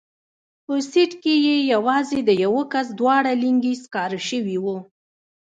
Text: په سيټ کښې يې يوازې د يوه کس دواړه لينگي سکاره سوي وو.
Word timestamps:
په 0.65 0.73
سيټ 0.89 1.11
کښې 1.23 1.35
يې 1.45 1.57
يوازې 1.73 2.19
د 2.25 2.31
يوه 2.43 2.63
کس 2.73 2.87
دواړه 2.99 3.31
لينگي 3.43 3.73
سکاره 3.83 4.19
سوي 4.29 4.57
وو. 4.63 4.77